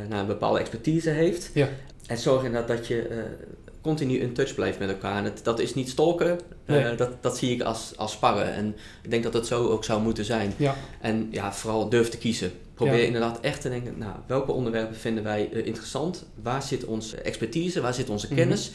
[0.09, 1.49] nou, een bepaalde expertise heeft.
[1.53, 1.69] Ja.
[2.07, 3.23] En zorg inderdaad dat je
[3.81, 5.17] continu in touch blijft met elkaar.
[5.17, 6.95] En het, dat is niet stalken, Nee.
[6.95, 8.53] dat, dat zie ik als, als sparren.
[8.53, 10.53] En ik denk dat het zo ook zou moeten zijn.
[10.57, 10.75] Ja.
[11.01, 12.51] En ja, vooral durf te kiezen.
[12.75, 13.05] Probeer Ja.
[13.05, 16.25] inderdaad echt te denken, nou, welke onderwerpen vinden wij uh, interessant?
[16.43, 17.81] Waar zit onze expertise?
[17.81, 18.35] Waar zit onze Mhm.
[18.35, 18.71] kennis?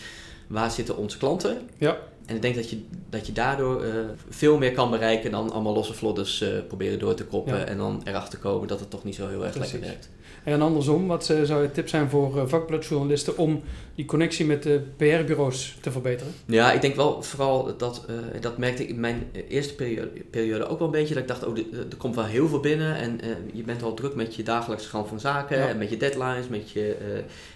[0.49, 1.69] Waar zitten onze klanten?
[1.79, 1.99] Ja.
[2.31, 3.93] En ik denk dat je, dat je daardoor uh,
[4.29, 7.59] veel meer kan bereiken dan allemaal losse vlodders uh, proberen door te koppen.
[7.59, 7.65] Ja.
[7.65, 9.73] En dan erachter komen dat het toch niet zo heel erg Precies.
[9.73, 10.09] lekker werkt.
[10.45, 13.63] En andersom, wat uh, zou je tip zijn voor vakbladjournalisten om
[13.95, 16.33] die connectie met de PR-bureaus te verbeteren?
[16.47, 20.67] Ja, ik denk wel vooral dat, uh, dat merkte ik in mijn eerste periode, periode
[20.67, 21.15] ook wel een beetje.
[21.15, 21.57] Dat ik dacht, oh,
[21.91, 23.21] er komt wel heel veel binnen en
[23.53, 25.59] je bent wel druk met je dagelijkse gang van zaken.
[25.59, 25.69] Ja.
[25.69, 26.97] En met je deadlines, met je,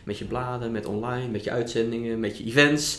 [0.05, 2.99] met je bladen, met online, met je uitzendingen, met je events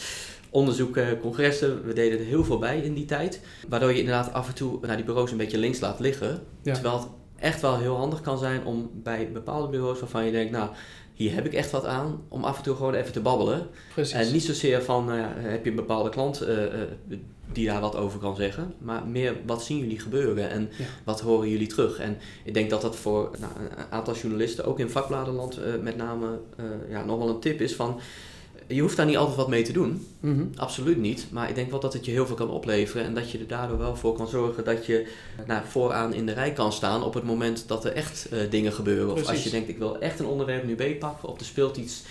[0.55, 1.85] onderzoeken, congressen.
[1.85, 3.39] We deden er heel veel bij in die tijd.
[3.67, 6.39] Waardoor je inderdaad af en toe naar die bureaus een beetje links laat liggen.
[6.61, 6.73] Ja.
[6.73, 10.51] Terwijl het echt wel heel handig kan zijn om bij bepaalde bureaus waarvan je denkt,
[10.51, 10.69] nou,
[11.13, 13.67] hier heb ik echt wat aan, om af en toe gewoon even te babbelen.
[13.93, 14.13] Precies.
[14.13, 16.87] En niet zozeer van, ja, heb je een bepaalde klant eh, eh,
[17.51, 20.85] die daar wat over kan zeggen, maar meer wat zien jullie gebeuren en Ja.
[21.03, 21.99] wat horen jullie terug.
[21.99, 25.97] En ik denk dat dat voor nou, een aantal journalisten, ook in vakbladenland eh, met
[25.97, 27.99] name, eh, ja, nog wel een tip is van,
[28.67, 30.43] je hoeft daar niet altijd wat mee te doen, Mhm.
[30.55, 33.31] absoluut niet, maar ik denk wel dat het je heel veel kan opleveren en dat
[33.31, 35.07] je er daardoor wel voor kan zorgen dat je
[35.47, 38.73] nou, vooraan in de rij kan staan op het moment dat er echt eh, dingen
[38.73, 39.13] gebeuren.
[39.13, 42.03] Of als je denkt, ik wil echt een onderwerp nu beetpakken of er speelt iets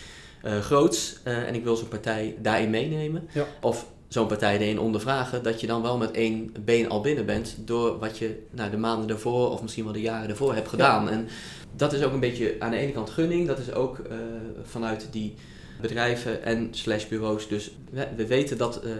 [0.43, 3.29] eh, groots eh, en ik wil zo'n partij daarin meenemen.
[3.33, 3.47] Ja.
[3.61, 7.57] Of zo'n partij erin ondervragen, dat je dan wel met één been al binnen bent
[7.59, 11.09] door wat je nou, de maanden daarvoor of misschien wel de jaren daarvoor hebt gedaan.
[11.09, 11.29] En
[11.77, 13.99] dat is ook een beetje aan de ene kant gunning, dat is ook
[14.65, 15.35] vanuit die
[15.81, 17.49] bedrijven en slash bureaus.
[17.49, 18.91] Dus we, we weten dat eh,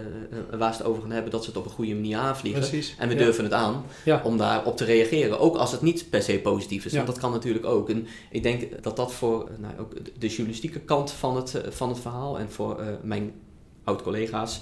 [0.57, 2.61] waar ze het over gaan hebben, dat ze het op een goede manier aanvliegen.
[2.61, 2.95] Precies.
[2.99, 3.19] En we Ja.
[3.19, 4.21] durven het aan Ja.
[4.23, 5.39] om daarop te reageren.
[5.39, 6.91] Ook als het niet per se positief is.
[6.91, 6.97] Ja.
[6.97, 7.89] Want dat kan natuurlijk ook.
[7.89, 11.89] En ik denk dat dat voor eh, nou, ook de journalistieke kant van het, van
[11.89, 13.31] het verhaal en voor mijn
[13.83, 14.59] oud-collega's,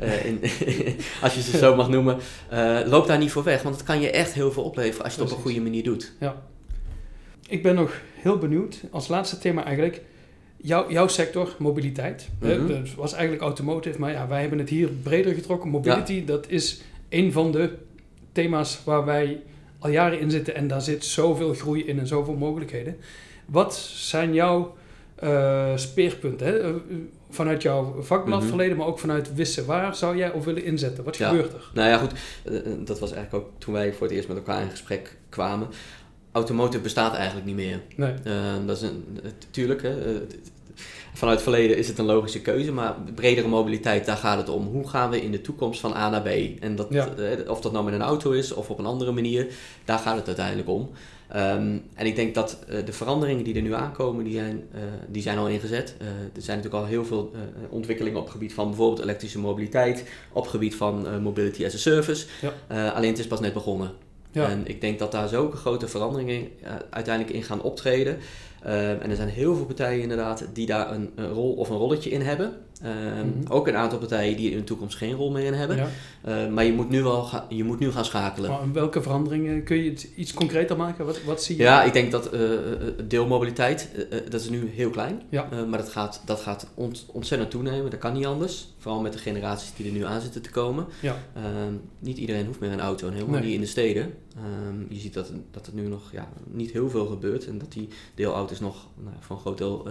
[1.22, 3.62] als je ze zo mag noemen, eh loop daar niet voor weg.
[3.62, 5.82] Want het kan je echt heel veel opleveren als je het op een goede manier
[5.84, 6.12] doet.
[7.48, 10.02] Ik ben nog heel benieuwd, als laatste thema eigenlijk,
[10.66, 12.28] jouw, jouw sector, mobiliteit.
[12.40, 12.66] hè, Mhm.
[12.68, 15.70] Dat was eigenlijk automotive, maar ja, wij hebben het hier breder getrokken.
[15.70, 17.70] Mobility, dat is een van de
[18.32, 19.40] thema's waar wij
[19.78, 22.96] al jaren in zitten en daar zit zoveel groei in en zoveel mogelijkheden.
[23.46, 24.74] Wat zijn jouw
[25.14, 26.46] eh, speerpunten?
[26.46, 26.58] Hè?
[26.62, 26.74] Eh,
[27.30, 29.66] Vanuit jouw vakbladverleden, maar ook vanuit Wissen.
[29.66, 31.04] Waar zou jij op willen inzetten?
[31.04, 31.28] Wat Ja.
[31.28, 31.70] gebeurt er?
[31.74, 32.12] Nou ja, goed.
[32.44, 32.52] eh,
[32.84, 35.68] dat was eigenlijk ook toen wij voor het eerst met elkaar in gesprek kwamen.
[36.32, 37.80] Automotive bestaat eigenlijk niet meer.
[37.96, 38.12] Nee.
[38.24, 39.04] Ehm, dat is een,
[39.50, 39.94] tuurlijk, hè,
[41.16, 44.66] vanuit het verleden is het een logische keuze, maar bredere mobiliteit, daar gaat het om.
[44.66, 46.28] Hoe gaan we in de toekomst van A naar B?
[46.60, 47.08] En dat, Ja.
[47.14, 49.46] eh, of dat nou met een auto is of op een andere manier,
[49.84, 50.90] daar gaat het uiteindelijk om.
[51.28, 54.80] Ehm, en ik denk dat eh, de veranderingen die er nu aankomen, die zijn, eh,
[55.08, 55.94] die zijn al ingezet.
[55.98, 57.32] Eh, er zijn natuurlijk al heel veel
[57.70, 61.78] ontwikkelingen op het gebied van bijvoorbeeld elektrische mobiliteit, op het gebied van mobility as a
[61.78, 62.26] service.
[62.68, 62.88] Ja.
[62.90, 63.90] Alleen het is pas net begonnen.
[64.30, 64.48] Ja.
[64.48, 66.48] En ik denk dat daar zulke grote veranderingen
[66.90, 68.18] uiteindelijk in gaan optreden.
[68.62, 71.76] Ehm, en er zijn heel veel partijen inderdaad die daar een, een rol of een
[71.76, 72.52] rolletje in hebben.
[72.82, 73.52] Ehm, Mhm.
[73.52, 75.76] Ook een aantal partijen die in de toekomst geen rol meer in hebben.
[75.76, 75.88] Ja.
[76.24, 78.50] Ehm, maar je moet, nu wel ga- je moet nu gaan schakelen.
[78.50, 81.06] Maar welke veranderingen kun je het iets concreter maken?
[81.06, 81.62] Wat, wat zie je?
[81.62, 82.40] Ja, ik denk dat eh,
[83.08, 83.88] deelmobiliteit,
[84.28, 85.22] dat is nu heel klein.
[85.28, 85.48] Ja.
[85.50, 87.90] Eh, maar dat gaat, dat gaat ont- ontzettend toenemen.
[87.90, 88.68] Dat kan niet anders.
[88.78, 90.86] Vooral met de generaties die er nu aan zitten te komen.
[91.00, 91.16] Ja.
[91.34, 93.44] Ehm, niet iedereen hoeft meer een auto en helemaal Nee.
[93.44, 94.14] niet in de steden.
[94.36, 97.46] Ehm, je ziet dat, dat er nu nog ja, niet heel veel gebeurt.
[97.46, 99.88] En dat die deelauto's nog nou, voor een groot deel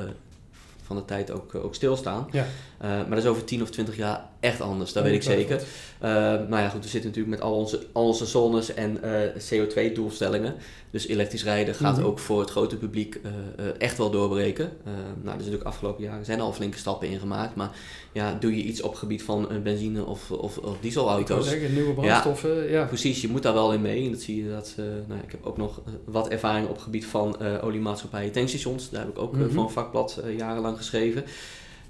[0.85, 2.27] van de tijd ook, ook stilstaan.
[2.31, 2.45] Ja.
[2.77, 5.61] Eh, maar dat is over 10 of 20 jaar echt anders, dat weet ik zeker.
[5.99, 9.41] Eh, nou ja, goed, we zitten natuurlijk met al onze, al onze zones en eh,
[9.51, 10.55] CO2-doelstellingen.
[10.91, 12.05] Dus elektrisch rijden gaat Mhm.
[12.05, 13.31] ook voor het grote publiek eh,
[13.77, 14.71] echt wel doorbreken.
[14.83, 17.55] Nou, er zijn natuurlijk afgelopen jaren zijn al flinke stappen ingemaakt.
[17.55, 17.71] Maar
[18.11, 21.47] ja, doe je iets op het gebied van benzine of, of, of dieselauto's?
[21.47, 22.69] zeggen, nieuwe brandstoffen.
[22.71, 22.85] Ja.
[22.85, 24.05] Precies, je moet daar wel in mee.
[24.05, 24.73] En dat zie je dat.
[25.07, 28.89] nou, ik heb ook nog wat ervaring op het gebied van oliemaatschappijen tankstations.
[28.89, 29.49] Daar heb ik ook Mhm.
[29.49, 31.23] voor een vakblad jarenlang geschreven.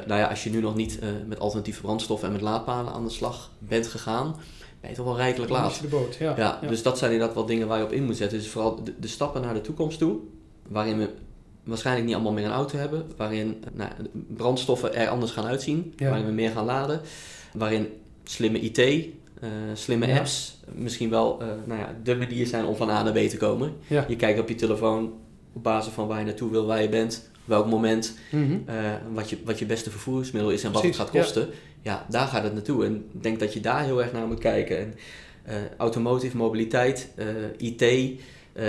[0.07, 3.03] Nou ja, als je nu nog niet eh, met alternatieve brandstoffen en met laadpalen aan
[3.03, 4.35] de slag bent gegaan,
[4.81, 5.81] ben je toch wel rijkelijk laat.
[5.81, 6.15] de boot.
[6.15, 6.33] Ja.
[6.37, 8.37] Ja, dus dat zijn inderdaad wel dingen waar je op in moet zetten.
[8.37, 10.17] Dus vooral de, de stappen naar de toekomst toe,
[10.67, 11.09] waarin we
[11.63, 15.93] waarschijnlijk niet allemaal meer een auto hebben, waarin nou, de brandstoffen er anders gaan uitzien,
[15.97, 16.09] Ja.
[16.09, 17.01] waarin we meer gaan laden,
[17.53, 17.87] waarin
[18.23, 22.89] slimme IT, eh, slimme apps misschien wel eh, nou ja, de manier zijn om van
[22.89, 23.73] A naar B te komen.
[24.07, 25.13] Je kijkt op je telefoon
[25.53, 28.57] op basis van waar je naartoe wil, waar je bent, welk moment, Mhm.
[28.65, 28.75] eh,
[29.13, 31.47] wat, je, wat je beste vervoersmiddel is en wat het gaat kosten.
[31.81, 32.05] Ja.
[32.09, 32.85] daar gaat het naartoe.
[32.85, 34.77] En ik denk dat je daar heel erg naar moet kijken.
[34.79, 34.93] En,
[35.43, 37.25] eh, automotive, mobiliteit, eh,
[37.57, 37.81] IT,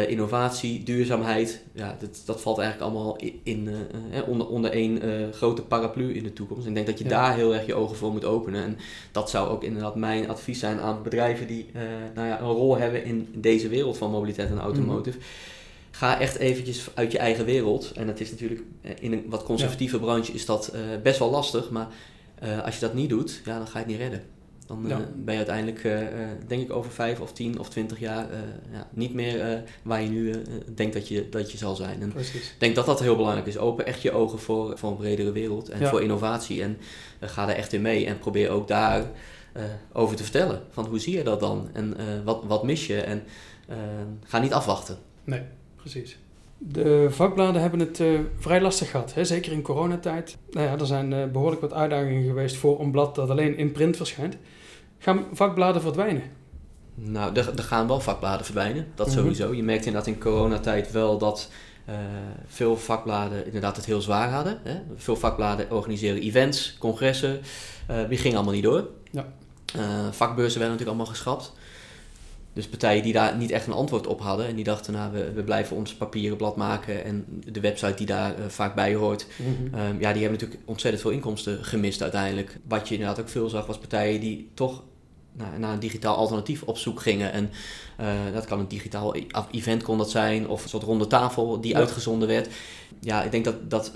[0.09, 1.63] innovatie, duurzaamheid.
[1.73, 3.69] Ja, dat, dat valt eigenlijk allemaal in, in,
[4.27, 5.01] onder, onder één
[5.33, 6.63] grote paraplu in de toekomst.
[6.63, 7.11] En ik denk dat je Ja.
[7.11, 8.63] daar heel erg je ogen voor moet openen.
[8.65, 8.77] En
[9.13, 11.67] dat zou ook inderdaad mijn advies zijn aan bedrijven die
[12.15, 15.19] nou ja, een rol hebben in deze wereld van mobiliteit en automotive.
[15.97, 17.93] Ga echt eventjes uit je eigen wereld.
[17.93, 21.31] En het is natuurlijk eh, in een wat conservatieve branche is dat eh, best wel
[21.31, 21.71] lastig.
[21.71, 21.89] Maar
[22.39, 24.23] eh, als je dat niet doet, ja, dan ga je het niet redden.
[24.67, 24.83] Dan
[25.17, 25.83] ben je uiteindelijk,
[26.47, 28.27] denk ik, over vijf of tien of twintig jaar
[28.73, 30.35] ja, niet meer waar je nu
[30.75, 32.03] denkt dat je, dat je zal zijn.
[32.03, 32.51] En Precies.
[32.51, 33.59] ik denk dat dat heel belangrijk is.
[33.59, 36.63] Open echt je ogen voor, voor een bredere wereld en voor innovatie.
[36.63, 36.79] En
[37.21, 39.05] ga er echt in mee en probeer ook daar
[39.93, 40.63] over te vertellen.
[40.71, 41.69] Van hoe zie je dat dan?
[41.73, 43.01] En wat, wat mis je?
[43.01, 43.23] En
[44.25, 44.99] ga niet afwachten.
[45.25, 45.43] Nee,
[45.91, 46.17] precies.
[46.59, 49.25] De vakbladen hebben het eh, vrij lastig gehad, hè?
[49.25, 50.37] zeker in coronatijd.
[50.51, 53.73] Nou ja, er zijn eh, behoorlijk wat uitdagingen geweest voor een blad dat alleen in
[53.73, 54.37] print verschijnt.
[54.99, 56.23] Gaan vakbladen verdwijnen?
[56.95, 59.17] Nou, er, er gaan wel vakbladen verdwijnen, dat Mhm.
[59.17, 59.55] sowieso.
[59.55, 61.51] Je merkt inderdaad in coronatijd wel dat
[62.47, 64.59] veel vakbladen inderdaad het heel zwaar hadden.
[64.63, 64.81] Hè?
[64.97, 67.41] Veel vakbladen organiseren events, congressen.
[68.09, 68.89] die gingen allemaal niet door.
[69.11, 69.27] Ja.
[70.11, 71.53] vakbeurzen werden natuurlijk allemaal geschrapt.
[72.57, 75.33] Dus partijen die daar niet echt een antwoord op hadden en die dachten, nou, we,
[75.33, 79.27] we blijven ons papieren blad maken en de website die daar uh, vaak bij hoort,
[79.37, 82.59] mm ja, die hebben natuurlijk ontzettend veel inkomsten gemist uiteindelijk.
[82.69, 84.83] Wat je inderdaad ook veel zag, was partijen die toch
[85.33, 87.33] naar, naar een digitaal alternatief op zoek gingen.
[87.33, 87.51] En
[88.01, 91.61] uh, dat kan een digitaal e-, event kon dat zijn, of een soort ronde tafel
[91.61, 92.49] die uitgezonden werd.
[93.01, 93.93] Ja, ik denk dat, dat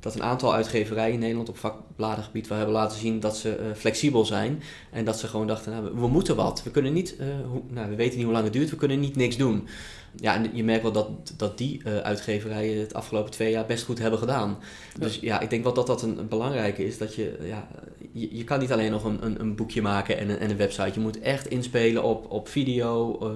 [0.00, 3.74] dat een aantal uitgeverijen in Nederland op vakbladengebied wel hebben laten zien dat ze uh,
[3.76, 4.62] flexibel zijn.
[4.90, 6.62] En dat ze gewoon dachten, nou, we, moeten wat.
[6.62, 7.16] We kunnen niet,
[7.50, 9.68] hoe, nou, we weten niet hoe lang het duurt, we kunnen niet niks doen.
[10.16, 13.84] Ja, en je merkt wel dat, dat die uh, uitgeverijen het afgelopen twee jaar best
[13.84, 14.58] goed hebben gedaan.
[14.98, 16.98] Dus ja, ik denk wel dat dat een, een belangrijke is.
[16.98, 17.68] Dat je, ja,
[18.12, 20.56] je, je kan niet alleen nog een, een, een boekje maken en een, en een
[20.56, 20.90] website.
[20.94, 23.28] Je moet echt inspelen op, op video, uh,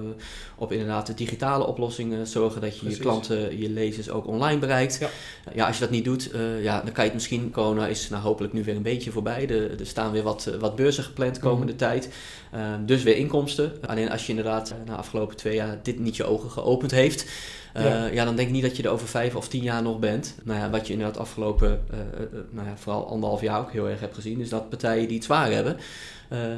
[0.55, 2.27] op inderdaad de digitale oplossingen.
[2.27, 2.97] Zorgen dat je Precies.
[2.97, 4.97] je klanten, je lezers ook online bereikt.
[4.99, 5.09] Ja,
[5.53, 7.51] ja als je dat niet doet, uh, ja, dan kan je het misschien...
[7.51, 9.49] Corona is nou hopelijk nu weer een beetje voorbij.
[9.49, 11.77] Er, er staan weer wat, wat beurzen gepland komende mm.
[11.77, 12.09] tijd.
[12.51, 13.71] Ehm, dus weer inkomsten.
[13.81, 17.25] Alleen als je inderdaad na de afgelopen twee jaar dit niet je ogen geopend heeft,
[17.77, 18.05] uh, ja.
[18.05, 18.25] ja.
[18.25, 20.35] dan denk ik niet dat je er over vijf of tien jaar nog bent.
[20.43, 23.89] Nou ja, wat je inderdaad afgelopen, uh, uh, nou ja, vooral anderhalf jaar ook heel
[23.89, 25.77] erg hebt gezien, is dat partijen die het zwaar hebben,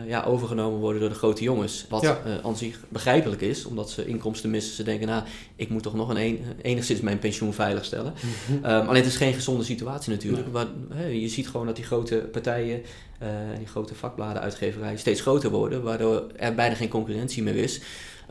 [0.08, 1.86] ja, overgenomen worden door de grote jongens.
[1.90, 2.20] Wat ja.
[2.44, 4.76] aan zich begrijpelijk is, omdat ze inkomsten missen.
[4.76, 5.24] Ze denken, nou,
[5.56, 8.14] ik moet toch nog een, een enigszins mijn pensioen veiligstellen.
[8.22, 8.72] Mm -hmm.
[8.72, 10.52] um, alleen het is geen gezonde situatie natuurlijk.
[10.52, 10.68] Maar,
[11.12, 12.82] je ziet gewoon dat die grote partijen
[13.20, 17.82] en die grote vakbladen uitgeverijen steeds groter worden, waardoor er bijna geen concurrentie meer is.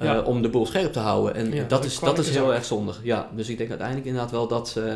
[0.03, 1.35] Uh, om de boel scherp te houden.
[1.35, 3.01] En ja, dat, is, dat is heel erg zondig.
[3.03, 4.95] Ja, dus ik denk uiteindelijk inderdaad wel dat uh,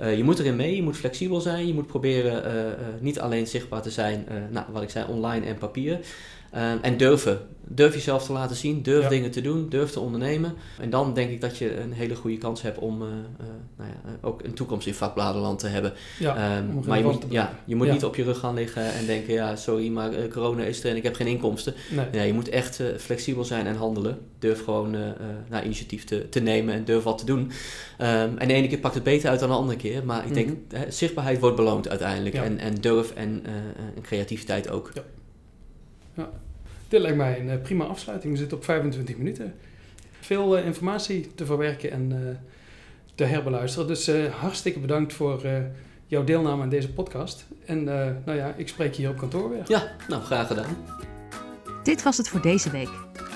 [0.00, 2.42] uh, je moet erin mee, je moet flexibel zijn, je moet proberen
[3.00, 5.98] niet alleen zichtbaar te zijn, nou, wat ik zei, online en papier.
[6.82, 7.38] En durven.
[7.74, 10.54] Durf jezelf te laten zien, durf dingen te doen, durf te ondernemen.
[10.80, 14.42] En dan denk ik dat je een hele goede kans hebt om nou ja, ook
[14.42, 15.92] een toekomst in vakbladenland te hebben.
[16.18, 19.06] Ja, um, maar je moet, ja, je moet niet op je rug gaan liggen en
[19.06, 21.74] denken, ja, sorry, maar corona is er en ik heb geen inkomsten.
[22.12, 22.26] Nee.
[22.26, 24.96] Je moet echt flexibel zijn en handelen durf gewoon
[25.64, 27.40] initiatief te, te nemen en durf wat te doen.
[27.40, 30.04] Um, en de ene keer pakt het beter uit dan de andere keer.
[30.04, 30.90] Maar ik denk, mm -hmm.
[30.90, 32.34] zichtbaarheid wordt beloond uiteindelijk.
[32.34, 33.42] En, en durf en,
[33.94, 34.92] en creativiteit ook.
[36.14, 36.30] Ja.
[36.88, 38.32] Dit lijkt mij een prima afsluiting.
[38.32, 39.54] We zitten op 25 minuten.
[40.20, 42.38] Veel uh, informatie te verwerken en
[43.14, 43.86] te herbeluisteren.
[43.88, 45.42] Dus hartstikke bedankt voor
[46.06, 47.46] jouw deelname aan deze podcast.
[47.64, 49.62] En nou ja, ik spreek je hier op kantoor weer.
[49.66, 50.76] Ja, nou graag gedaan.
[51.82, 52.90] Dit was het voor deze week.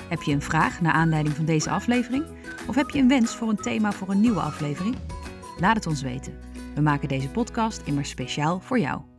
[0.09, 2.25] Heb je een vraag naar aanleiding van deze aflevering?
[2.67, 4.95] Of heb je een wens voor een thema voor een nieuwe aflevering?
[5.59, 6.33] Laat het ons weten.
[6.75, 9.16] We maken deze podcast immers speciaal voor jou.